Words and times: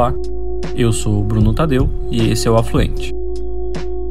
Olá, 0.00 0.14
eu 0.74 0.94
sou 0.94 1.22
Bruno 1.22 1.52
Tadeu 1.52 1.86
e 2.10 2.30
esse 2.30 2.48
é 2.48 2.50
o 2.50 2.56
Afluente. 2.56 3.14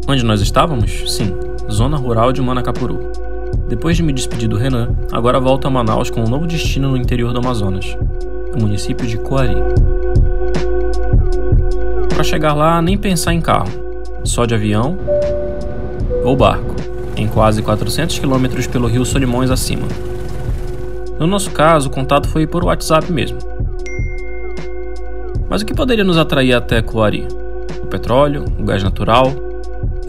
Onde 0.08 0.24
nós 0.24 0.40
estávamos? 0.40 1.04
Sim, 1.08 1.34
zona 1.68 1.98
rural 1.98 2.32
de 2.32 2.40
Manacapuru. 2.44 3.12
Depois 3.68 3.98
de 3.98 4.04
me 4.04 4.14
despedir 4.14 4.48
do 4.48 4.56
Renan, 4.56 4.96
agora 5.12 5.40
volto 5.40 5.68
a 5.68 5.72
Manaus 5.72 6.12
com 6.12 6.22
um 6.22 6.30
novo 6.30 6.46
destino 6.46 6.90
no 6.90 6.96
interior 6.96 7.34
do 7.34 7.40
Amazonas, 7.40 7.98
o 8.56 8.62
município 8.62 9.08
de 9.08 9.18
Coari. 9.18 9.56
Para 12.14 12.24
chegar 12.24 12.54
lá, 12.54 12.80
nem 12.84 12.96
pensar 12.96 13.34
em 13.34 13.42
carro, 13.42 13.72
só 14.24 14.46
de 14.46 14.54
avião 14.54 14.96
ou 16.24 16.36
barco, 16.36 16.76
em 17.18 17.28
quase 17.28 17.64
400 17.64 18.20
quilômetros 18.20 18.68
pelo 18.68 18.88
rio 18.88 19.04
Solimões 19.04 19.50
acima. 19.50 19.88
No 21.18 21.26
nosso 21.26 21.50
caso, 21.50 21.90
o 21.90 21.92
contato 21.92 22.30
foi 22.30 22.46
por 22.46 22.64
WhatsApp 22.64 23.12
mesmo. 23.12 23.49
Mas 25.50 25.62
o 25.62 25.66
que 25.66 25.74
poderia 25.74 26.04
nos 26.04 26.18
atrair 26.18 26.54
até 26.54 26.82
Coari? 26.82 27.28
O 27.82 27.88
petróleo, 27.88 28.46
o 28.60 28.64
gás 28.64 28.84
natural, 28.84 29.34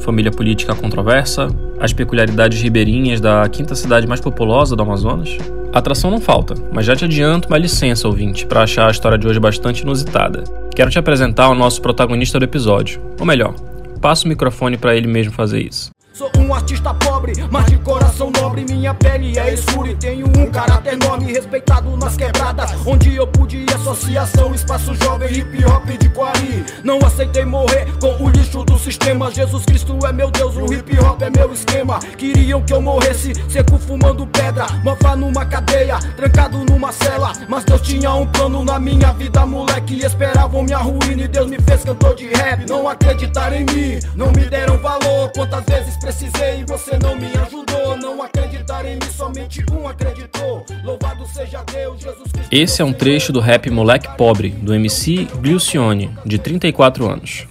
família 0.01 0.31
política 0.31 0.75
controversa, 0.75 1.48
as 1.79 1.93
peculiaridades 1.93 2.61
ribeirinhas 2.61 3.21
da 3.21 3.48
quinta 3.48 3.75
cidade 3.75 4.07
mais 4.07 4.21
populosa 4.21 4.77
do 4.77 4.83
Amazonas? 4.83 5.39
A 5.73 5.79
atração 5.79 6.11
não 6.11 6.21
falta, 6.21 6.55
mas 6.73 6.84
já 6.84 6.95
te 6.95 7.05
adianto 7.05 7.48
uma 7.48 7.57
licença, 7.57 8.07
ouvinte, 8.07 8.45
para 8.45 8.62
achar 8.62 8.89
a 8.89 8.91
história 8.91 9.17
de 9.17 9.27
hoje 9.27 9.41
bastante 9.41 9.81
inusitada. 9.81 10.45
Quero 10.75 10.91
te 10.91 10.98
apresentar 10.98 11.48
o 11.48 11.55
nosso 11.55 11.81
protagonista 11.81 12.39
do 12.39 12.45
episódio, 12.45 13.01
ou 13.19 13.25
melhor, 13.25 13.55
passo 14.01 14.27
o 14.27 14.29
microfone 14.29 14.77
para 14.77 14.95
ele 14.95 15.07
mesmo 15.07 15.33
fazer 15.33 15.61
isso. 15.61 15.91
Sou 16.20 16.30
um 16.37 16.52
artista 16.52 16.92
pobre, 16.92 17.33
mas 17.51 17.65
de 17.65 17.79
coração 17.79 18.30
nobre. 18.30 18.62
Minha 18.69 18.92
pele 18.92 19.38
é 19.38 19.55
escura 19.55 19.91
e 19.91 19.97
tenho 19.97 20.27
um 20.27 20.51
caráter 20.51 20.92
enorme. 20.92 21.33
Respeitado 21.33 21.97
nas 21.97 22.14
quebradas, 22.14 22.72
onde 22.84 23.17
eu 23.17 23.27
pude 23.27 23.64
associação. 23.75 24.55
Espaço 24.55 24.95
jovem, 24.97 25.33
hip 25.33 25.64
hop 25.64 25.86
de 25.86 26.11
Quari. 26.11 26.62
Não 26.84 26.98
aceitei 26.98 27.47
morrer 27.47 27.86
com 27.98 28.22
o 28.22 28.28
lixo 28.28 28.62
do 28.64 28.78
sistema. 28.78 29.30
Jesus 29.30 29.64
Cristo 29.64 29.98
é 30.05 30.12
meu 30.12 30.30
Deus, 30.30 30.55
o 30.56 30.70
hip 30.70 30.95
hop 30.98 31.22
é 31.22 31.30
meu 31.30 31.55
esquema. 31.55 31.98
Queriam 32.19 32.61
que 32.61 32.75
eu 32.75 32.83
morresse, 32.83 33.33
seco 33.48 33.78
fumando 33.78 34.27
pedra. 34.27 34.67
Mofa 34.84 35.17
numa 35.17 35.47
cadeia, 35.47 35.98
trancado 36.19 36.58
numa 36.67 36.92
cela. 36.92 37.33
Mas 37.48 37.64
Deus 37.64 37.80
tinha 37.80 38.12
um 38.12 38.27
plano 38.27 38.62
na 38.62 38.78
minha 38.78 39.11
vida, 39.14 39.47
moleque. 39.47 40.05
Esperavam 40.05 40.64
minha 40.64 40.77
ruína 40.77 41.23
e 41.23 41.28
Deus 41.28 41.48
me 41.48 41.58
fez 41.62 41.83
cantor 41.83 42.14
de 42.14 42.27
rap. 42.28 42.69
Não 42.69 42.86
acreditaram 42.86 43.56
em 43.56 43.64
mim, 43.64 43.98
não 44.14 44.30
me 44.33 44.45
deram 44.45 44.77
valor. 44.77 45.00
Quantas 45.34 45.64
vezes 45.64 45.97
precisei 45.97 46.61
e 46.61 46.64
você 46.64 46.98
não 46.98 47.17
me 47.17 47.27
ajudou. 47.27 47.97
Não 47.97 48.23
acreditar 48.23 48.84
em 48.84 48.95
mim, 48.95 49.11
somente 49.17 49.64
um 49.73 49.86
acreditou. 49.86 50.64
Louvado 50.84 51.27
seja 51.27 51.62
Deus, 51.64 52.00
Jesus 52.00 52.33
Cristo. 52.33 52.48
Esse 52.50 52.83
é 52.83 52.84
um 52.84 52.92
trecho 52.92 53.33
do 53.33 53.41
rap 53.41 53.70
Moleque 53.70 54.17
Pobre, 54.17 54.51
do 54.51 54.75
MC 54.75 55.27
Glucione, 55.41 56.11
de 56.27 56.39
34 56.39 57.08
anos. 57.08 57.47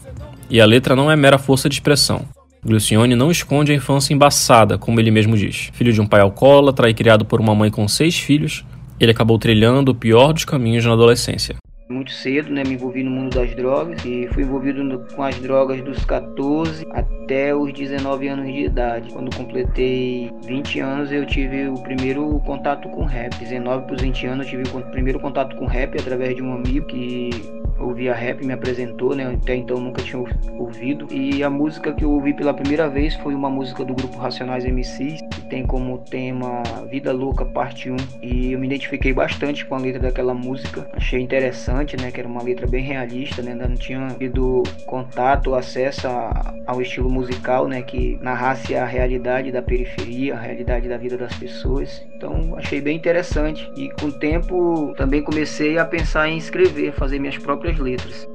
E 0.50 0.60
a 0.60 0.66
letra 0.66 0.96
não 0.96 1.10
é 1.10 1.16
mera 1.16 1.38
força 1.38 1.70
de 1.70 1.76
expressão. 1.76 2.26
Glucione 2.66 3.16
não 3.16 3.32
esconde 3.32 3.72
a 3.72 3.76
infância 3.76 4.14
embaçada, 4.14 4.78
como 4.78 5.00
ele 5.00 5.12
mesmo 5.12 5.38
diz. 5.38 5.70
Filho 5.74 5.94
de 5.94 6.02
um 6.02 6.08
pai 6.08 6.22
alcoólatra 6.22 6.90
e 6.90 6.94
criado 6.94 7.24
por 7.24 7.40
uma 7.40 7.56
mãe 7.56 7.72
com 7.72 7.88
seis 7.88 8.20
filhos, 8.20 8.66
ele 9.00 9.12
acabou 9.12 9.40
trilhando 9.40 9.92
o 9.92 9.96
pior 9.96 10.34
dos 10.34 10.44
caminhos 10.44 10.86
na 10.86 10.94
adolescência. 10.94 11.56
Muito 11.92 12.12
cedo, 12.12 12.54
né, 12.54 12.64
me 12.64 12.76
envolvi 12.76 13.02
no 13.02 13.10
mundo 13.10 13.34
das 13.34 13.56
drogas 13.56 14.06
e 14.06 14.28
fui 14.32 14.44
envolvido 14.44 14.84
no, 14.84 15.00
com 15.08 15.24
as 15.24 15.36
drogas 15.40 15.82
dos 15.82 16.06
14 16.06 16.86
até 16.92 17.56
os 17.56 17.74
19 17.74 18.28
anos 18.28 18.46
de 18.46 18.66
idade. 18.66 19.12
Quando 19.12 19.36
completei 19.36 20.32
20 20.46 20.82
anos, 20.82 21.12
eu 21.12 21.26
tive 21.26 21.68
o 21.68 21.74
primeiro 21.82 22.40
contato 22.46 22.88
com 22.90 23.06
rap. 23.06 23.36
19 23.40 23.88
para 23.88 23.96
os 23.96 24.02
20 24.04 24.28
anos, 24.28 24.46
eu 24.46 24.64
tive 24.64 24.78
o 24.78 24.92
primeiro 24.92 25.20
contato 25.20 25.56
com 25.56 25.66
rap 25.66 26.00
através 26.00 26.36
de 26.36 26.44
um 26.44 26.54
amigo 26.54 26.86
que 26.86 27.32
ouvia 27.80 28.14
rap, 28.14 28.46
me 28.46 28.54
apresentou, 28.54 29.16
né? 29.16 29.26
Até 29.42 29.56
então 29.56 29.80
nunca 29.80 30.02
tinha 30.02 30.24
ouvido. 30.58 31.08
E 31.12 31.44
a 31.44 31.50
música 31.50 31.94
que 31.94 32.04
eu 32.04 32.12
ouvi 32.12 32.34
pela 32.34 32.54
primeira 32.54 32.90
vez 32.90 33.16
foi 33.16 33.34
uma 33.34 33.50
música 33.50 33.84
do 33.84 33.94
grupo 33.94 34.18
Racionais 34.18 34.66
MCs, 34.66 35.22
que 35.32 35.42
tem 35.50 35.66
como 35.66 35.98
tema 36.00 36.64
Vida 36.90 37.12
Louca 37.12 37.46
Parte 37.46 37.90
1. 37.90 37.96
E 38.22 38.52
eu 38.54 38.60
me 38.60 38.68
identifiquei 38.68 39.14
bastante 39.14 39.66
com 39.66 39.76
a 39.76 39.80
letra 39.80 40.02
daquela 40.02 40.34
música. 40.34 40.88
Achei 40.94 41.22
interessante, 41.22 41.96
né? 41.98 42.12
Que 42.12 42.20
era 42.20 42.30
uma 42.30 42.44
letra 42.44 42.68
bem 42.68 42.84
realista, 42.84 43.42
né? 43.42 43.52
Ainda 43.52 43.68
não 43.68 43.76
tinha 43.76 44.08
tido 44.18 44.64
contato, 44.86 45.56
acesso 45.56 46.08
a, 46.08 46.54
ao 46.66 46.82
estilo 46.82 47.10
musical, 47.10 47.68
né? 47.68 47.82
Que 47.82 48.18
narrasse 48.22 48.76
a 48.76 48.86
realidade 48.86 49.52
da 49.52 49.62
periferia, 49.62 50.36
a 50.36 50.40
realidade 50.40 50.88
da 50.88 50.98
vida 50.98 51.18
das 51.18 51.36
pessoas. 51.36 52.06
Então 52.16 52.56
achei 52.58 52.82
bem 52.82 52.98
interessante. 52.98 53.70
E 53.76 53.90
com 53.92 54.08
o 54.08 54.12
tempo 54.12 54.94
também 54.98 55.22
comecei 55.22 55.78
a 55.78 55.86
pensar 55.86 56.28
em 56.28 56.38
escrever, 56.38 56.94
fazer 56.94 57.20
minhas 57.20 57.38
próprias 57.38 57.69
letras. 57.78 58.28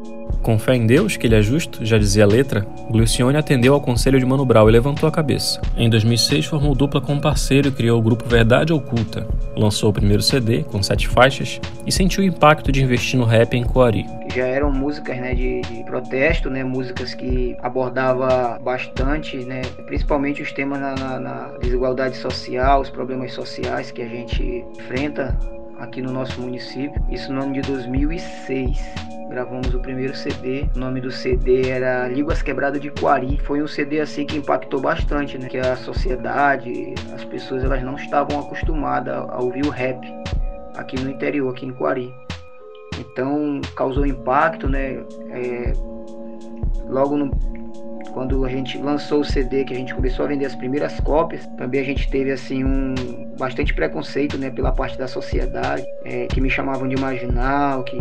Com 0.44 0.58
fé 0.58 0.74
em 0.74 0.86
Deus, 0.86 1.16
que 1.16 1.26
ele 1.26 1.36
é 1.36 1.40
justo, 1.40 1.86
já 1.86 1.96
dizia 1.96 2.22
a 2.22 2.26
letra, 2.26 2.66
Glucione 2.90 3.38
atendeu 3.38 3.72
ao 3.72 3.80
conselho 3.80 4.18
de 4.18 4.26
Mano 4.26 4.44
Brown 4.44 4.68
e 4.68 4.72
levantou 4.72 5.08
a 5.08 5.12
cabeça. 5.12 5.58
Em 5.74 5.88
2006, 5.88 6.44
formou 6.44 6.74
dupla 6.74 7.00
com 7.00 7.14
um 7.14 7.20
parceiro 7.20 7.68
e 7.68 7.72
criou 7.72 7.98
o 7.98 8.02
grupo 8.02 8.28
Verdade 8.28 8.70
Oculta. 8.70 9.26
Lançou 9.56 9.88
o 9.88 9.92
primeiro 9.92 10.22
CD, 10.22 10.62
com 10.62 10.82
sete 10.82 11.08
faixas, 11.08 11.58
e 11.86 11.90
sentiu 11.90 12.22
o 12.22 12.26
impacto 12.26 12.70
de 12.70 12.84
investir 12.84 13.18
no 13.18 13.24
rap 13.24 13.54
em 13.54 13.64
Coari. 13.64 14.04
Já 14.34 14.44
eram 14.44 14.70
músicas 14.70 15.16
né, 15.16 15.32
de, 15.32 15.62
de 15.62 15.82
protesto, 15.84 16.50
né, 16.50 16.62
músicas 16.62 17.14
que 17.14 17.56
abordava 17.62 18.58
bastante, 18.62 19.38
né, 19.38 19.62
principalmente 19.86 20.42
os 20.42 20.52
temas 20.52 20.78
na, 20.78 20.94
na, 20.94 21.20
na 21.20 21.58
desigualdade 21.62 22.18
social, 22.18 22.82
os 22.82 22.90
problemas 22.90 23.32
sociais 23.32 23.90
que 23.90 24.02
a 24.02 24.08
gente 24.08 24.62
enfrenta 24.78 25.34
aqui 25.78 26.02
no 26.02 26.12
nosso 26.12 26.38
município. 26.38 27.02
Isso 27.10 27.32
no 27.32 27.44
ano 27.44 27.54
de 27.54 27.62
2006 27.62 29.13
gravamos 29.34 29.74
o 29.74 29.80
primeiro 29.80 30.14
CD. 30.14 30.68
O 30.76 30.78
nome 30.78 31.00
do 31.00 31.10
CD 31.10 31.68
era 31.68 32.06
Línguas 32.06 32.40
Quebradas 32.40 32.80
de 32.80 32.88
Quari. 32.88 33.36
Foi 33.38 33.60
um 33.60 33.66
CD 33.66 34.00
assim 34.00 34.24
que 34.24 34.36
impactou 34.36 34.80
bastante, 34.80 35.36
né? 35.36 35.48
Que 35.48 35.58
a 35.58 35.74
sociedade, 35.74 36.94
as 37.12 37.24
pessoas 37.24 37.64
elas 37.64 37.82
não 37.82 37.96
estavam 37.96 38.38
acostumadas 38.38 39.12
a 39.12 39.42
ouvir 39.42 39.66
o 39.66 39.70
rap 39.70 39.98
aqui 40.76 41.00
no 41.00 41.10
interior, 41.10 41.50
aqui 41.50 41.66
em 41.66 41.72
Quari. 41.72 42.14
Então 43.00 43.60
causou 43.74 44.06
impacto, 44.06 44.68
né? 44.68 45.02
É, 45.30 45.72
logo 46.88 47.16
no, 47.16 47.28
quando 48.12 48.44
a 48.44 48.48
gente 48.48 48.78
lançou 48.78 49.22
o 49.22 49.24
CD, 49.24 49.64
que 49.64 49.74
a 49.74 49.76
gente 49.76 49.92
começou 49.92 50.24
a 50.24 50.28
vender 50.28 50.46
as 50.46 50.54
primeiras 50.54 51.00
cópias, 51.00 51.44
também 51.58 51.80
a 51.80 51.84
gente 51.84 52.08
teve 52.08 52.30
assim 52.30 52.62
um 52.64 52.94
bastante 53.36 53.74
preconceito, 53.74 54.38
né, 54.38 54.48
pela 54.48 54.70
parte 54.70 54.96
da 54.96 55.08
sociedade, 55.08 55.84
é, 56.04 56.28
que 56.28 56.40
me 56.40 56.48
chamavam 56.48 56.86
de 56.86 56.94
marginal, 56.96 57.82
que 57.82 57.96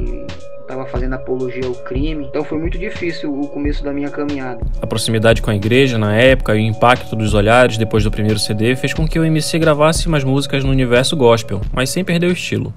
estava 0.64 0.86
fazendo 0.86 1.14
apologia 1.14 1.66
ao 1.66 1.76
crime. 1.76 2.26
Então 2.26 2.44
foi 2.44 2.58
muito 2.58 2.78
difícil 2.78 3.34
o 3.34 3.48
começo 3.48 3.84
da 3.84 3.94
minha 3.94 4.10
caminhada. 4.10 4.66
A 4.82 4.88
proximidade 4.88 5.42
com 5.42 5.52
a 5.52 5.56
igreja 5.56 5.98
na 5.98 6.16
época 6.16 6.56
e 6.56 6.60
o 6.60 6.62
impacto 6.62 7.16
dos 7.16 7.34
olhares 7.34 7.78
depois 7.78 8.04
do 8.04 8.12
primeiro 8.12 8.40
CD 8.40 8.76
fez 8.76 8.94
com 8.94 9.08
que 9.08 9.20
o 9.20 9.26
MC 9.26 9.60
gravasse 9.60 10.10
mais 10.10 10.24
músicas 10.24 10.64
no 10.64 10.72
universo 10.72 11.16
gospel, 11.16 11.62
mas 11.72 11.90
sem 11.90 12.04
perder 12.04 12.28
o 12.28 12.34
estilo. 12.34 12.74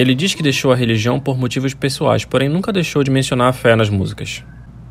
Ele 0.00 0.14
diz 0.14 0.34
que 0.34 0.42
deixou 0.42 0.72
a 0.72 0.74
religião 0.74 1.20
por 1.20 1.36
motivos 1.36 1.74
pessoais, 1.74 2.24
porém 2.24 2.48
nunca 2.48 2.72
deixou 2.72 3.04
de 3.04 3.10
mencionar 3.10 3.48
a 3.48 3.52
fé 3.52 3.76
nas 3.76 3.90
músicas. 3.90 4.42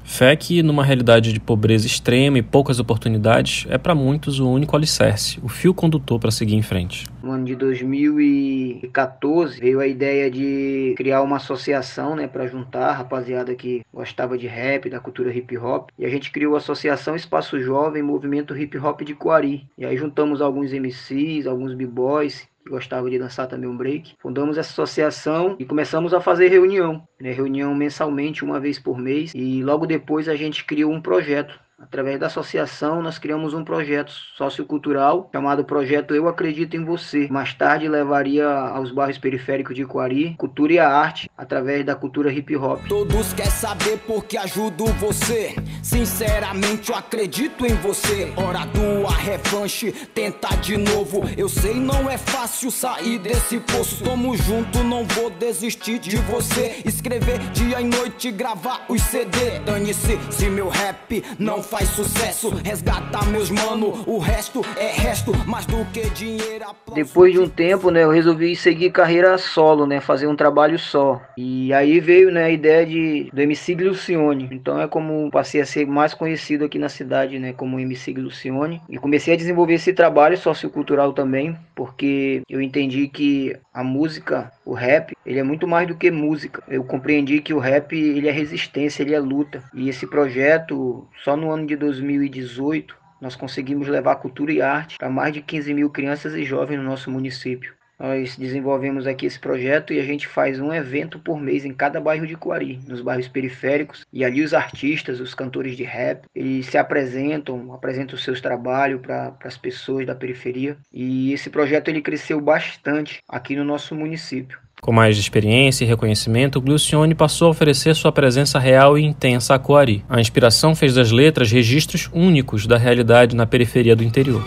Fé 0.03 0.35
que, 0.35 0.61
numa 0.61 0.83
realidade 0.83 1.33
de 1.33 1.39
pobreza 1.39 1.87
extrema 1.87 2.37
e 2.37 2.43
poucas 2.43 2.79
oportunidades, 2.79 3.65
é 3.71 3.79
para 3.79 3.95
muitos 3.95 4.39
o 4.39 4.47
único 4.47 4.75
alicerce, 4.75 5.39
o 5.41 5.49
fio 5.49 5.73
condutor 5.73 6.19
para 6.19 6.29
seguir 6.29 6.53
em 6.53 6.61
frente. 6.61 7.07
No 7.23 7.31
ano 7.31 7.43
de 7.43 7.55
2014 7.55 9.59
veio 9.59 9.79
a 9.79 9.87
ideia 9.87 10.29
de 10.29 10.93
criar 10.95 11.23
uma 11.23 11.37
associação, 11.37 12.15
né, 12.15 12.27
para 12.27 12.45
juntar 12.45 12.89
a 12.89 12.93
rapaziada 12.93 13.55
que 13.55 13.81
gostava 13.91 14.37
de 14.37 14.45
rap, 14.45 14.91
da 14.91 14.99
cultura 14.99 15.35
hip 15.35 15.57
hop. 15.57 15.89
E 15.97 16.05
a 16.05 16.09
gente 16.09 16.29
criou 16.29 16.53
a 16.53 16.59
Associação 16.59 17.15
Espaço 17.15 17.59
Jovem 17.59 18.03
Movimento 18.03 18.55
Hip 18.55 18.77
Hop 18.77 19.01
de 19.01 19.15
Coari. 19.15 19.65
E 19.75 19.85
aí 19.85 19.97
juntamos 19.97 20.39
alguns 20.39 20.71
MCs, 20.71 21.47
alguns 21.47 21.73
b-boys 21.73 22.47
que 22.63 22.69
gostavam 22.69 23.09
de 23.09 23.19
dançar 23.19 23.47
também 23.47 23.69
um 23.69 23.77
break. 23.77 24.15
Fundamos 24.19 24.57
essa 24.57 24.71
associação 24.71 25.55
e 25.59 25.65
começamos 25.65 26.13
a 26.13 26.21
fazer 26.21 26.47
reunião, 26.49 27.07
né, 27.19 27.31
reunião 27.31 27.73
mensalmente 27.73 28.43
uma 28.43 28.59
vez 28.59 28.79
por 28.79 28.97
mês. 28.97 29.33
E 29.33 29.63
logo 29.63 29.85
depois 29.85 30.27
a 30.27 30.35
gente 30.35 30.65
criou 30.65 30.91
um 30.91 31.01
projeto 31.01 31.59
Através 31.81 32.19
da 32.19 32.27
associação, 32.27 33.01
nós 33.01 33.17
criamos 33.17 33.53
um 33.53 33.63
projeto 33.63 34.11
sociocultural 34.35 35.29
chamado 35.31 35.63
Projeto 35.63 36.13
Eu 36.13 36.27
Acredito 36.27 36.75
em 36.75 36.83
Você. 36.83 37.29
Mais 37.31 37.53
tarde 37.53 37.87
levaria 37.87 38.47
aos 38.47 38.91
bairros 38.91 39.17
periféricos 39.17 39.73
de 39.73 39.85
Coari 39.85 40.35
cultura 40.37 40.73
e 40.73 40.79
a 40.79 40.89
arte 40.89 41.31
através 41.37 41.85
da 41.85 41.95
cultura 41.95 42.31
hip 42.33 42.53
hop. 42.57 42.81
Todos 42.87 43.31
querem 43.33 43.51
saber 43.51 43.97
por 43.99 44.25
que 44.25 44.37
ajudo 44.37 44.85
você. 44.99 45.55
Sinceramente, 45.81 46.89
eu 46.89 46.97
acredito 46.97 47.65
em 47.65 47.73
você. 47.75 48.33
Hora 48.35 48.65
do 48.65 49.07
a 49.07 49.15
revanche, 49.15 49.91
tenta 50.13 50.49
de 50.57 50.75
novo. 50.75 51.23
Eu 51.37 51.47
sei 51.47 51.75
não 51.75 52.09
é 52.09 52.17
fácil 52.17 52.71
sair 52.71 53.19
desse 53.19 53.57
poço. 53.59 54.03
Tamo 54.03 54.35
junto, 54.35 54.83
não 54.83 55.05
vou 55.05 55.29
desistir 55.29 55.97
de 55.97 56.17
você. 56.17 56.81
Escrever 56.85 57.39
dia 57.51 57.79
e 57.79 57.85
noite, 57.85 58.31
gravar 58.31 58.85
os 58.89 59.01
CD. 59.01 59.59
Dane-se 59.59 60.19
se 60.29 60.49
meu 60.49 60.67
rap 60.67 61.23
não 61.39 61.63
faz 61.69 61.89
sucesso. 61.89 62.49
Resgatar 62.63 63.29
meus 63.29 63.51
mano, 63.51 64.03
o 64.07 64.17
resto 64.17 64.61
é 64.75 64.87
resto, 64.87 65.31
mais 65.47 65.65
do 65.67 65.85
que 65.93 66.09
dinheiro. 66.09 66.65
Depois 66.93 67.31
de 67.31 67.39
um 67.39 67.47
tempo, 67.47 67.91
né, 67.91 68.03
eu 68.03 68.09
resolvi 68.09 68.55
seguir 68.55 68.91
carreira 68.91 69.37
solo, 69.37 69.85
né, 69.85 70.01
fazer 70.01 70.25
um 70.25 70.35
trabalho 70.35 70.79
só. 70.79 71.21
E 71.37 71.71
aí 71.71 71.99
veio, 71.99 72.31
né, 72.31 72.45
a 72.45 72.49
ideia 72.49 72.85
de 72.85 73.29
do 73.31 73.41
MC 73.41 73.75
Lucione. 73.75 74.49
Então 74.51 74.81
é 74.81 74.87
como 74.87 75.29
passei 75.29 75.61
a 75.61 75.65
ser 75.65 75.85
mais 75.85 76.13
conhecido 76.13 76.65
aqui 76.65 76.79
na 76.79 76.89
cidade, 76.89 77.37
né, 77.37 77.53
como 77.53 77.79
MC 77.79 78.13
Lucione. 78.13 78.81
E 78.89 78.97
comecei 78.97 79.35
a 79.35 79.37
desenvolver 79.37 79.75
esse 79.75 79.93
trabalho 79.93 80.37
sociocultural 80.37 81.13
também, 81.13 81.55
porque 81.75 82.41
eu 82.49 82.61
entendi 82.61 83.07
que 83.07 83.55
a 83.71 83.83
música, 83.83 84.51
o 84.69 84.73
rap, 84.73 85.15
ele 85.25 85.39
é 85.39 85.43
muito 85.43 85.67
mais 85.67 85.87
do 85.87 85.95
que 85.95 86.11
música. 86.11 86.61
Eu 86.67 86.83
compreendi 86.83 87.41
que 87.41 87.53
o 87.53 87.59
rap, 87.59 87.97
ele 87.97 88.27
é 88.27 88.31
resistência, 88.31 89.01
ele 89.01 89.15
é 89.15 89.19
luta. 89.19 89.63
E 89.73 89.89
esse 89.89 90.05
projeto, 90.05 91.07
só 91.23 91.35
no 91.35 91.49
ano 91.49 91.65
de 91.65 91.75
2018, 91.75 92.95
nós 93.19 93.35
conseguimos 93.35 93.87
levar 93.87 94.17
cultura 94.17 94.51
e 94.51 94.61
arte 94.61 94.97
para 94.97 95.09
mais 95.09 95.33
de 95.33 95.41
15 95.41 95.73
mil 95.73 95.89
crianças 95.89 96.35
e 96.35 96.43
jovens 96.43 96.77
no 96.77 96.83
nosso 96.83 97.09
município. 97.09 97.78
Nós 97.99 98.37
desenvolvemos 98.37 99.05
aqui 99.05 99.25
esse 99.25 99.37
projeto 99.37 99.91
e 99.91 99.99
a 99.99 100.03
gente 100.03 100.25
faz 100.25 100.59
um 100.59 100.73
evento 100.73 101.19
por 101.19 101.39
mês 101.39 101.65
em 101.65 101.73
cada 101.73 101.99
bairro 101.99 102.25
de 102.25 102.35
Coari, 102.35 102.79
nos 102.87 103.01
bairros 103.01 103.27
periféricos. 103.27 104.05
E 104.13 104.23
ali 104.23 104.41
os 104.41 104.53
artistas, 104.53 105.19
os 105.19 105.33
cantores 105.33 105.75
de 105.75 105.83
rap, 105.83 106.21
eles 106.33 106.67
se 106.67 106.77
apresentam, 106.77 107.73
apresentam 107.73 108.15
os 108.15 108.23
seus 108.23 108.39
trabalhos 108.39 109.01
para 109.01 109.33
as 109.43 109.57
pessoas 109.57 110.07
da 110.07 110.15
periferia. 110.15 110.77
E 110.93 111.33
esse 111.33 111.49
projeto 111.49 111.89
ele 111.89 112.01
cresceu 112.01 112.39
bastante 112.39 113.19
aqui 113.27 113.55
no 113.55 113.65
nosso 113.65 113.93
município. 113.93 114.57
Com 114.81 114.93
mais 114.93 115.17
experiência 115.17 115.83
e 115.83 115.87
reconhecimento, 115.87 116.61
Glucione 116.61 117.13
passou 117.13 117.49
a 117.49 117.51
oferecer 117.51 117.93
sua 117.95 118.13
presença 118.13 118.57
real 118.57 118.97
e 118.97 119.03
intensa 119.03 119.53
a 119.53 119.59
Coari. 119.59 120.05
A 120.07 120.21
inspiração 120.21 120.73
fez 120.73 120.95
das 120.95 121.11
letras 121.11 121.51
registros 121.51 122.09
únicos 122.13 122.65
da 122.65 122.77
realidade 122.77 123.35
na 123.35 123.45
periferia 123.45 123.93
do 123.93 124.05
interior. 124.05 124.41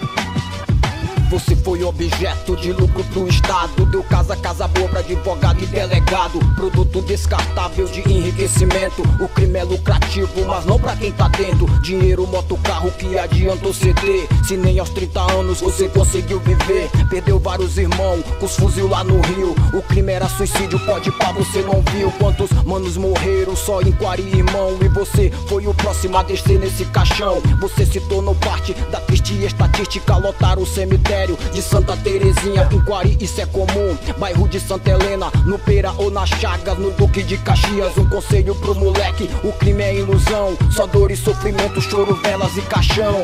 Objeto 2.03 2.57
de 2.57 2.73
lucro 2.73 3.05
pro 3.05 3.29
Estado. 3.29 3.87
Deu 3.87 4.03
casa, 4.03 4.35
casa 4.35 4.67
boa 4.67 4.89
pra 4.89 4.99
advogado 4.99 5.63
e 5.63 5.67
delegado. 5.67 6.41
Produto 6.57 7.01
descartável 7.03 7.87
de 7.87 8.01
enriquecimento. 8.01 9.03
O 9.21 9.29
crime 9.29 9.61
é 9.61 9.63
lucrativo, 9.63 10.45
mas 10.45 10.65
não 10.67 10.81
pra 10.81 10.97
quem 10.97 11.13
tá 11.13 11.29
dentro. 11.29 11.67
Dinheiro, 11.81 12.27
moto, 12.27 12.59
carro 12.65 12.91
que 12.91 13.17
adiantou 13.17 13.73
ceder. 13.73 14.27
Se 14.45 14.57
nem 14.57 14.81
aos 14.81 14.91
30 14.91 15.21
anos 15.33 15.61
você 15.61 15.89
conseguiu 15.89 16.41
viver. 16.41 16.91
Perdeu 17.09 17.39
vários 17.39 17.79
irmãos 17.79 18.25
com 18.41 18.47
os 18.47 18.57
fuzil 18.57 18.89
lá 18.89 19.05
no 19.05 19.21
Rio. 19.21 19.55
O 19.73 19.81
crime 19.83 20.13
era 20.13 20.29
suicídio, 20.29 20.81
pode 20.81 21.13
pá, 21.13 21.31
você 21.31 21.63
não 21.63 21.83
viu. 21.93 22.11
Quantos 22.19 22.51
manos 22.65 22.97
morreram 22.97 23.55
só 23.55 23.81
em 23.81 23.93
Quari, 23.93 24.25
irmão. 24.25 24.77
E 24.81 24.89
você 24.89 25.31
foi 25.49 25.69
o 25.69 25.75
próximo 25.75 26.17
a 26.17 26.25
descer 26.25 26.59
nesse 26.59 26.85
caixão. 26.87 27.41
Você 27.61 27.87
se 27.87 28.01
tornou 28.01 28.35
parte 28.35 28.75
da 28.91 29.01
triste 29.01 29.35
estatística. 29.45 30.17
Lotar 30.17 30.59
o 30.59 30.67
cemitério 30.67 31.39
de 31.53 31.63
Santa 31.63 31.92
Terezinha, 31.97 32.69
em 32.73 32.85
Quari 32.85 33.17
isso 33.21 33.41
é 33.41 33.47
comum. 33.47 33.97
Bairro 34.19 34.49
de 34.49 34.59
Santa 34.59 34.91
Helena, 34.91 35.31
no 35.47 35.59
Pera 35.59 35.93
ou 35.93 36.11
na 36.11 36.27
Chagas, 36.27 36.79
no 36.79 36.91
Duque 36.93 37.23
de 37.23 37.39
Caxias. 37.39 37.97
Um 37.97 38.09
conselho 38.09 38.55
pro 38.57 38.75
moleque: 38.75 39.29
o 39.45 39.53
crime 39.53 39.83
é 39.83 39.95
ilusão. 39.97 40.57
Só 40.71 40.87
dor 40.87 41.11
e 41.11 41.17
sofrimento, 41.17 41.81
choro, 41.81 42.15
velas 42.15 42.57
e 42.57 42.63
caixão. 42.63 43.23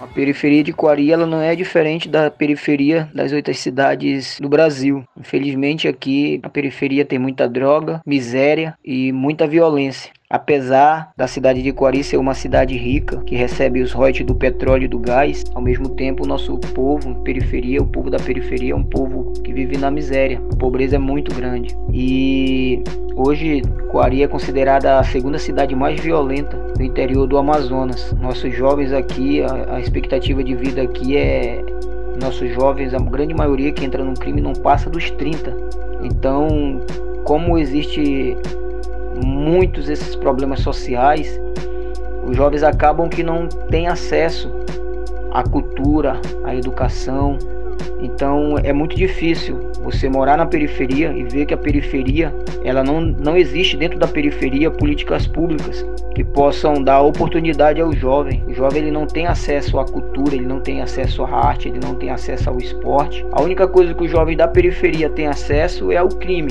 A 0.00 0.06
periferia 0.06 0.64
de 0.64 0.72
Coari 0.72 1.12
ela 1.12 1.24
não 1.24 1.40
é 1.40 1.54
diferente 1.54 2.08
da 2.08 2.30
periferia 2.30 3.08
das 3.14 3.32
outras 3.32 3.58
cidades 3.58 4.38
do 4.40 4.48
Brasil. 4.48 5.04
Infelizmente 5.18 5.86
aqui 5.86 6.40
a 6.42 6.48
periferia 6.48 7.04
tem 7.04 7.18
muita 7.18 7.48
droga, 7.48 8.02
miséria 8.04 8.74
e 8.84 9.12
muita 9.12 9.46
violência. 9.46 10.10
Apesar 10.32 11.10
da 11.16 11.26
cidade 11.26 11.60
de 11.60 11.72
Coari 11.72 12.04
ser 12.04 12.16
uma 12.16 12.34
cidade 12.34 12.76
rica, 12.76 13.16
que 13.24 13.34
recebe 13.34 13.82
os 13.82 13.90
royalties 13.90 14.24
do 14.24 14.32
petróleo 14.32 14.84
e 14.84 14.88
do 14.88 14.96
gás, 14.96 15.42
ao 15.56 15.60
mesmo 15.60 15.88
tempo 15.88 16.22
o 16.22 16.26
nosso 16.26 16.56
povo, 16.56 17.16
periferia, 17.24 17.82
o 17.82 17.86
povo 17.88 18.08
da 18.08 18.16
periferia 18.16 18.72
é 18.72 18.76
um 18.76 18.84
povo 18.84 19.32
que 19.42 19.52
vive 19.52 19.76
na 19.76 19.90
miséria. 19.90 20.40
A 20.52 20.54
pobreza 20.54 20.94
é 20.94 20.98
muito 21.00 21.34
grande. 21.34 21.76
E 21.92 22.80
hoje 23.16 23.62
Coari 23.90 24.22
é 24.22 24.28
considerada 24.28 25.00
a 25.00 25.02
segunda 25.02 25.36
cidade 25.36 25.74
mais 25.74 25.98
violenta 25.98 26.56
do 26.76 26.84
interior 26.84 27.26
do 27.26 27.36
Amazonas. 27.36 28.12
Nossos 28.12 28.54
jovens 28.54 28.92
aqui, 28.92 29.42
a, 29.42 29.74
a 29.74 29.80
expectativa 29.80 30.44
de 30.44 30.54
vida 30.54 30.82
aqui 30.82 31.16
é 31.16 31.60
nossos 32.22 32.54
jovens, 32.54 32.94
a 32.94 32.98
grande 32.98 33.34
maioria 33.34 33.72
que 33.72 33.84
entra 33.84 34.04
no 34.04 34.14
crime 34.14 34.40
não 34.40 34.52
passa 34.52 34.88
dos 34.88 35.10
30. 35.10 35.52
Então, 36.04 36.80
como 37.24 37.58
existe 37.58 38.36
muitos 39.24 39.88
esses 39.88 40.16
problemas 40.16 40.60
sociais, 40.60 41.40
os 42.24 42.36
jovens 42.36 42.62
acabam 42.62 43.08
que 43.08 43.22
não 43.22 43.46
têm 43.46 43.88
acesso 43.88 44.50
à 45.32 45.42
cultura, 45.42 46.20
à 46.44 46.54
educação. 46.54 47.38
Então 48.02 48.56
é 48.62 48.72
muito 48.72 48.96
difícil 48.96 49.70
você 49.82 50.08
morar 50.08 50.36
na 50.36 50.46
periferia 50.46 51.12
e 51.12 51.24
ver 51.24 51.46
que 51.46 51.54
a 51.54 51.56
periferia, 51.56 52.34
ela 52.64 52.82
não, 52.82 53.00
não 53.00 53.36
existe 53.36 53.76
dentro 53.76 53.98
da 53.98 54.06
periferia 54.06 54.70
políticas 54.70 55.26
públicas 55.26 55.84
que 56.14 56.24
possam 56.24 56.74
dar 56.74 57.00
oportunidade 57.00 57.80
ao 57.80 57.92
jovem. 57.92 58.42
O 58.46 58.54
jovem 58.54 58.82
ele 58.82 58.90
não 58.90 59.06
tem 59.06 59.26
acesso 59.26 59.78
à 59.78 59.84
cultura, 59.84 60.34
ele 60.34 60.46
não 60.46 60.60
tem 60.60 60.82
acesso 60.82 61.24
à 61.24 61.30
arte, 61.30 61.68
ele 61.68 61.80
não 61.82 61.94
tem 61.94 62.10
acesso 62.10 62.50
ao 62.50 62.58
esporte. 62.58 63.24
A 63.32 63.42
única 63.42 63.66
coisa 63.66 63.94
que 63.94 64.04
o 64.04 64.08
jovem 64.08 64.36
da 64.36 64.48
periferia 64.48 65.08
tem 65.08 65.26
acesso 65.26 65.90
é 65.90 65.96
ao 65.96 66.08
crime 66.08 66.50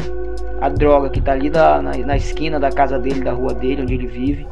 a 0.62 0.70
droga 0.70 1.10
que 1.10 1.22
tá 1.22 1.32
ali 1.32 1.50
na, 1.50 1.82
na, 1.82 1.98
na 1.98 2.18
esquina 2.18 2.60
da 2.60 2.72
casa 2.72 3.00
dele, 3.00 3.22
da 3.22 3.32
rua 3.32 3.54
dele, 3.54 3.82
onde 3.82 3.94
ele 3.94 4.08
vive. 4.08 4.48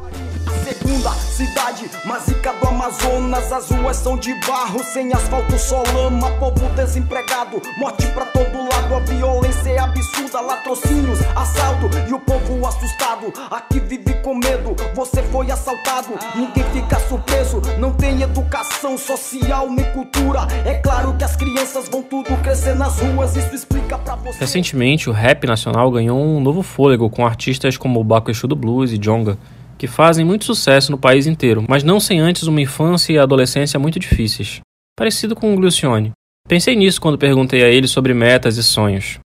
Cidade 1.38 1.88
rica 2.26 2.52
do 2.54 2.66
Amazonas, 2.66 3.52
as 3.52 3.70
ruas 3.70 3.96
são 3.96 4.16
de 4.16 4.34
barro, 4.44 4.82
sem 4.82 5.12
asfalto, 5.12 5.56
só 5.56 5.84
lama, 5.94 6.28
povo 6.32 6.68
desempregado, 6.74 7.62
morte 7.78 8.08
pra 8.08 8.24
todo 8.26 8.58
lado, 8.58 8.96
a 8.96 8.98
violência 8.98 9.70
é 9.70 9.78
absurda, 9.78 10.40
latrocínios, 10.40 11.20
assalto 11.36 11.88
e 12.08 12.12
o 12.12 12.18
povo 12.18 12.66
assustado. 12.66 13.32
Aqui 13.52 13.78
vive 13.78 14.14
com 14.14 14.34
medo, 14.34 14.74
você 14.96 15.22
foi 15.22 15.48
assaltado, 15.48 16.08
ninguém 16.34 16.64
fica 16.72 16.98
surpreso, 17.08 17.62
não 17.78 17.92
tem 17.92 18.20
educação 18.20 18.98
social 18.98 19.70
nem 19.70 19.84
cultura. 19.92 20.40
É 20.64 20.74
claro 20.74 21.16
que 21.16 21.22
as 21.22 21.36
crianças 21.36 21.88
vão 21.88 22.02
tudo 22.02 22.36
crescer 22.42 22.74
nas 22.74 22.98
ruas, 22.98 23.36
isso 23.36 23.54
explica 23.54 23.96
pra 23.96 24.16
você. 24.16 24.40
Recentemente, 24.40 25.08
o 25.08 25.12
rap 25.12 25.46
nacional 25.46 25.88
ganhou 25.88 26.20
um 26.20 26.40
novo 26.40 26.64
fôlego 26.64 27.08
com 27.08 27.24
artistas 27.24 27.76
como 27.76 28.02
Baco 28.02 28.28
Exu 28.28 28.48
do 28.48 28.56
Blues 28.56 28.90
e 28.90 28.98
Jonga 28.98 29.38
que 29.78 29.86
fazem 29.86 30.24
muito 30.24 30.44
sucesso 30.44 30.90
no 30.90 30.98
país 30.98 31.26
inteiro, 31.26 31.64
mas 31.68 31.84
não 31.84 32.00
sem 32.00 32.18
antes 32.18 32.42
uma 32.42 32.60
infância 32.60 33.12
e 33.12 33.18
adolescência 33.18 33.78
muito 33.78 33.98
difíceis. 33.98 34.60
Parecido 34.96 35.36
com 35.36 35.54
o 35.54 35.56
Glucione. 35.56 36.12
Pensei 36.48 36.74
nisso 36.74 37.00
quando 37.00 37.16
perguntei 37.16 37.62
a 37.62 37.68
ele 37.68 37.86
sobre 37.86 38.12
metas 38.12 38.56
e 38.56 38.62
sonhos. 38.62 39.18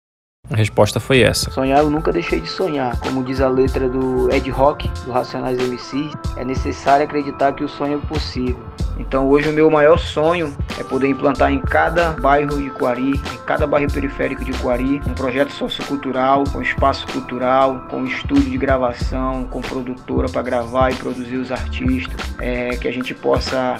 A 0.53 0.57
resposta 0.57 0.99
foi 0.99 1.21
essa. 1.21 1.49
Sonhar 1.49 1.79
eu 1.79 1.89
nunca 1.89 2.11
deixei 2.11 2.39
de 2.39 2.47
sonhar. 2.47 2.99
Como 2.99 3.23
diz 3.23 3.41
a 3.41 3.47
letra 3.47 3.89
do 3.89 4.31
Ed 4.31 4.47
Rock, 4.51 4.87
do 5.03 5.11
Racionais 5.11 5.57
MC, 5.57 6.11
é 6.37 6.45
necessário 6.45 7.05
acreditar 7.05 7.53
que 7.53 7.63
o 7.63 7.67
sonho 7.69 7.97
é 7.97 8.07
possível. 8.07 8.63
Então 8.99 9.27
hoje 9.29 9.49
o 9.49 9.53
meu 9.53 9.71
maior 9.71 9.97
sonho 9.97 10.55
é 10.77 10.83
poder 10.83 11.07
implantar 11.07 11.51
em 11.51 11.59
cada 11.59 12.11
bairro 12.11 12.61
de 12.61 12.69
Coari, 12.69 13.13
em 13.13 13.45
cada 13.47 13.65
bairro 13.65 13.91
periférico 13.91 14.45
de 14.45 14.53
Coari, 14.59 15.01
um 15.07 15.13
projeto 15.15 15.51
sociocultural, 15.51 16.43
com 16.51 16.61
espaço 16.61 17.07
cultural, 17.07 17.87
com 17.89 18.05
estúdio 18.05 18.51
de 18.51 18.57
gravação, 18.57 19.45
com 19.45 19.59
produtora 19.59 20.29
para 20.29 20.43
gravar 20.43 20.91
e 20.91 20.95
produzir 20.95 21.37
os 21.37 21.51
artistas, 21.51 22.19
é, 22.37 22.75
que 22.75 22.87
a 22.87 22.91
gente 22.91 23.15
possa 23.15 23.79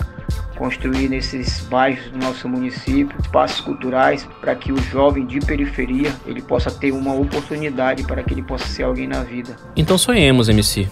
construir 0.63 1.09
nesses 1.09 1.59
bairros 1.59 2.09
do 2.09 2.17
nosso 2.19 2.47
município 2.47 3.13
espaços 3.19 3.59
culturais 3.59 4.25
para 4.39 4.55
que 4.55 4.71
o 4.71 4.77
jovem 4.77 5.25
de 5.25 5.41
periferia 5.41 6.15
ele 6.25 6.41
possa 6.41 6.71
ter 6.71 6.93
uma 6.93 7.13
oportunidade 7.13 8.03
para 8.03 8.23
que 8.23 8.33
ele 8.33 8.43
possa 8.43 8.65
ser 8.67 8.83
alguém 8.83 9.05
na 9.05 9.23
vida. 9.23 9.57
Então 9.75 9.97
sonhemos, 9.97 10.47
MC. 10.47 10.87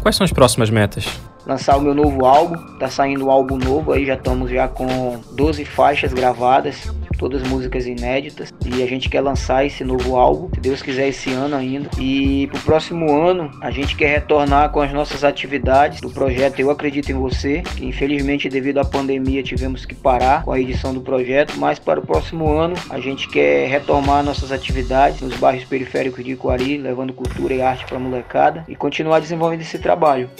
Quais 0.00 0.14
são 0.14 0.24
as 0.24 0.32
próximas 0.32 0.70
metas? 0.70 1.08
Lançar 1.44 1.76
o 1.76 1.80
meu 1.80 1.92
novo 1.92 2.24
álbum, 2.24 2.78
tá 2.78 2.88
saindo 2.88 3.26
um 3.26 3.30
álbum 3.30 3.56
novo 3.56 3.90
aí, 3.90 4.06
já 4.06 4.14
estamos 4.14 4.48
já 4.48 4.68
com 4.68 5.20
12 5.32 5.64
faixas 5.64 6.12
gravadas 6.12 6.88
todas 7.16 7.42
músicas 7.42 7.86
inéditas. 7.86 8.52
E 8.64 8.82
a 8.82 8.86
gente 8.86 9.08
quer 9.08 9.20
lançar 9.20 9.64
esse 9.64 9.82
novo 9.84 10.16
álbum, 10.16 10.48
se 10.54 10.60
Deus 10.60 10.82
quiser, 10.82 11.08
esse 11.08 11.30
ano 11.32 11.56
ainda. 11.56 11.88
E 11.98 12.46
pro 12.48 12.60
próximo 12.60 13.12
ano 13.12 13.50
a 13.60 13.70
gente 13.70 13.96
quer 13.96 14.08
retornar 14.08 14.70
com 14.70 14.80
as 14.80 14.92
nossas 14.92 15.24
atividades 15.24 16.00
do 16.00 16.10
projeto 16.10 16.60
Eu 16.60 16.70
Acredito 16.70 17.10
em 17.10 17.14
Você, 17.14 17.62
que 17.76 17.84
infelizmente 17.84 18.48
devido 18.48 18.78
à 18.78 18.84
pandemia 18.84 19.42
tivemos 19.42 19.84
que 19.84 19.94
parar 19.94 20.44
com 20.44 20.52
a 20.52 20.60
edição 20.60 20.92
do 20.92 21.00
projeto, 21.00 21.54
mas 21.56 21.78
para 21.78 22.00
o 22.00 22.06
próximo 22.06 22.50
ano 22.52 22.74
a 22.90 23.00
gente 23.00 23.28
quer 23.28 23.68
retomar 23.68 24.22
nossas 24.22 24.52
atividades 24.52 25.20
nos 25.20 25.36
bairros 25.36 25.64
periféricos 25.64 26.24
de 26.24 26.32
Iquari, 26.32 26.78
levando 26.78 27.12
cultura 27.12 27.54
e 27.54 27.62
arte 27.62 27.84
para 27.86 27.96
a 27.96 28.00
molecada 28.00 28.64
e 28.68 28.76
continuar 28.76 29.20
desenvolvendo 29.20 29.62
esse 29.62 29.78
trabalho. 29.78 30.30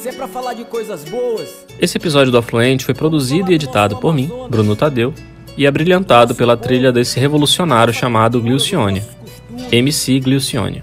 Se 0.00 0.08
é 0.08 0.12
pra 0.12 0.26
falar 0.26 0.54
de 0.54 0.64
coisas 0.64 1.04
boas. 1.04 1.69
Esse 1.80 1.96
episódio 1.96 2.30
do 2.30 2.36
Afluente 2.36 2.84
foi 2.84 2.92
produzido 2.92 3.50
e 3.50 3.54
editado 3.54 3.96
por 3.96 4.12
mim, 4.12 4.30
Bruno 4.50 4.76
Tadeu, 4.76 5.14
e 5.56 5.66
abrilhantado 5.66 6.34
pela 6.34 6.54
trilha 6.54 6.92
desse 6.92 7.18
revolucionário 7.18 7.94
chamado 7.94 8.38
Glucione, 8.38 9.02
MC 9.72 10.20
Glucione. 10.20 10.82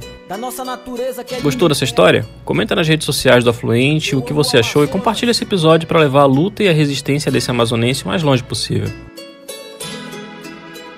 É 1.32 1.39
Gostou 1.42 1.70
dessa 1.70 1.84
história? 1.84 2.25
Comenta 2.44 2.75
nas 2.75 2.88
redes 2.88 3.06
sociais 3.06 3.44
do 3.44 3.51
Afluente 3.51 4.16
o 4.16 4.24
que 4.24 4.34
você 4.34 4.58
achou 4.58 4.84
e 4.84 4.88
compartilha 4.88 5.30
esse 5.30 5.44
episódio 5.44 5.88
para 5.88 6.00
levar 6.00 6.22
a 6.22 6.25
luta 6.25 6.63
e 6.63 6.68
a 6.68 6.74
resistência 6.74 7.32
desse 7.32 7.51
amazonense 7.51 8.04
o 8.04 8.08
mais 8.08 8.24
longe 8.24 8.44
possível. 8.44 8.92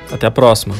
Até 0.10 0.28
a 0.28 0.32
próxima! 0.32 0.76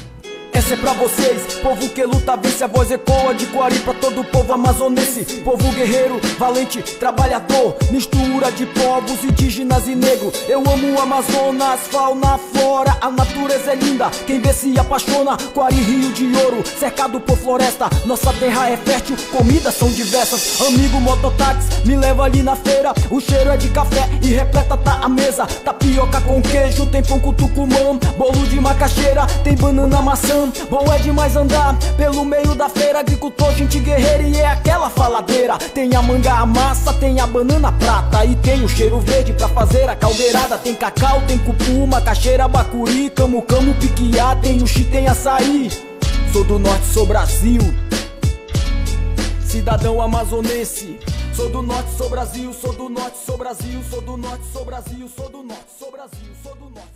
É 0.72 0.76
pra 0.76 0.94
vocês, 0.94 1.56
povo 1.64 1.90
que 1.90 2.04
luta, 2.04 2.38
vence 2.38 2.64
a 2.64 2.68
voz 2.68 2.92
ecoa 2.92 3.34
de 3.34 3.48
Coari 3.48 3.80
pra 3.80 3.92
todo 3.96 4.24
povo 4.26 4.54
amazonense. 4.54 5.42
Povo 5.44 5.72
guerreiro, 5.72 6.22
valente, 6.38 6.84
trabalhador, 6.84 7.76
mistura 7.90 8.52
de 8.52 8.68
povos 8.68 9.24
indígenas 9.24 9.88
e 9.88 9.96
negro. 9.96 10.32
Eu 10.48 10.60
amo 10.60 10.94
o 10.94 11.02
Amazonas, 11.02 11.80
fauna, 11.90 12.38
flora, 12.54 12.96
a 13.02 13.10
natureza 13.10 13.72
é 13.72 13.76
linda. 13.76 14.12
Quem 14.28 14.40
vê 14.40 14.54
se 14.54 14.78
apaixona, 14.78 15.38
Coari, 15.56 15.76
rio 15.76 16.12
de 16.12 16.38
ouro, 16.38 16.64
cercado 16.80 17.20
por 17.20 17.36
floresta. 17.36 17.90
Nossa 18.06 18.32
terra 18.34 18.70
é 18.70 18.78
fértil, 18.78 19.16
comidas 19.36 19.74
são 19.74 19.90
diversas. 19.90 20.62
Amigo 20.62 21.02
mototáxi, 21.02 21.68
me 21.84 21.96
leva 21.96 22.26
ali 22.26 22.44
na 22.44 22.56
feira. 22.56 22.94
O 23.10 23.20
cheiro 23.20 23.50
é 23.50 23.58
de 23.58 23.70
café 23.70 24.08
e 24.22 24.28
repleta 24.28 24.78
tá 24.78 25.00
a 25.02 25.10
mesa. 25.10 25.48
Tapioca 25.48 26.22
com 26.22 26.40
queijo, 26.44 26.86
tem 26.86 27.02
pão 27.02 27.20
com 27.20 27.34
tucumã, 27.34 27.98
bolo 28.16 28.46
de 28.48 28.60
macaxeira, 28.60 29.26
tem 29.44 29.56
banana 29.56 30.00
maçã. 30.00 30.52
Bom 30.70 30.92
é 30.92 30.98
demais 31.00 31.36
andar 31.36 31.78
pelo 31.96 32.26
meio 32.26 32.56
da 32.56 32.68
feira 32.68 33.00
Agricultor, 33.00 33.54
gente 33.54 33.80
guerreira 33.80 34.24
e 34.24 34.38
é 34.38 34.48
aquela 34.48 34.90
faladeira. 34.90 35.58
Tem 35.58 35.96
a 35.96 36.02
manga, 36.02 36.34
a 36.34 36.46
massa, 36.46 36.94
tem 36.94 37.20
a 37.20 37.28
banana 37.28 37.72
prata 37.72 38.26
E 38.26 38.36
tem 38.38 38.64
o 38.64 38.70
cheiro 38.70 39.00
verde 39.00 39.34
pra 39.34 39.48
fazer 39.48 39.88
a 39.90 39.96
caldeirada. 39.96 40.58
Tem 40.58 40.76
cacau, 40.76 41.22
tem 41.28 41.38
cupu, 41.38 41.86
macaxeira, 41.88 42.48
bacuri 42.48 43.10
Camo, 43.10 43.42
camo, 43.44 43.74
piquiá, 43.76 44.36
tem 44.36 44.62
o 44.62 44.66
tem 44.90 45.08
açaí. 45.08 45.70
Sou 46.32 46.44
do 46.44 46.60
norte, 46.60 46.86
sou 46.86 47.06
Brasil. 47.06 47.62
Cidadão 49.44 50.02
amazonense. 50.02 51.00
Sou 51.40 51.50
do 51.50 51.62
norte, 51.62 51.90
sou 51.98 52.10
Brasil, 52.10 52.54
sou 52.54 52.74
do 52.74 52.90
norte, 52.90 53.18
sou 53.26 53.38
Brasil, 53.38 53.82
sou 53.90 54.02
do 54.02 54.18
norte, 54.18 54.44
sou 54.52 54.66
Brasil, 54.66 55.10
sou 55.16 55.30
do 55.30 55.42
norte, 55.42 55.66
sou 55.80 55.92
Brasil, 55.92 56.32
sou 56.44 56.56
do 56.56 56.70
norte, 56.70 56.89